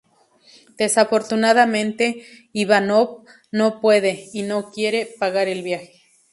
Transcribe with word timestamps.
Desafortunadamente, 0.79 2.25
Ivánov 2.53 3.23
no 3.51 3.79
puede, 3.81 4.29
y 4.33 4.41
no 4.41 4.71
quiere, 4.71 5.05
pagar 5.19 5.47
el 5.47 5.61
viaje. 5.61 6.01